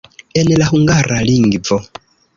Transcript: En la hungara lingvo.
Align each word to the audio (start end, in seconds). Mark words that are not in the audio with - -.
En 0.39 0.47
la 0.61 0.67
hungara 0.71 1.19
lingvo. 1.31 1.79